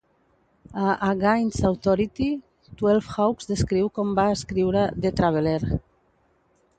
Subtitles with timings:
[0.73, 2.27] A "Against Authority",
[2.79, 5.59] Twelve Hawks descriu com va escriure "The Traveler".